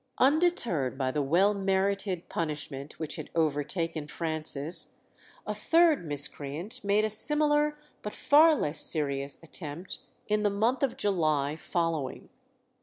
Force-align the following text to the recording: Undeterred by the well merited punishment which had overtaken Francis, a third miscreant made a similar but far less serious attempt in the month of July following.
Undeterred 0.17 0.97
by 0.97 1.11
the 1.11 1.21
well 1.21 1.53
merited 1.53 2.27
punishment 2.27 2.97
which 2.97 3.17
had 3.17 3.29
overtaken 3.35 4.07
Francis, 4.07 4.95
a 5.45 5.53
third 5.53 6.03
miscreant 6.07 6.83
made 6.83 7.05
a 7.05 7.09
similar 7.11 7.77
but 8.01 8.15
far 8.15 8.55
less 8.55 8.79
serious 8.79 9.37
attempt 9.43 9.99
in 10.27 10.41
the 10.41 10.49
month 10.49 10.81
of 10.81 10.97
July 10.97 11.55
following. 11.55 12.29